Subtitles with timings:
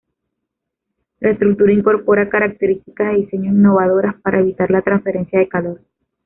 [1.19, 5.79] La estructura incorpora características de diseño innovadoras para evitar la transferencia de calor.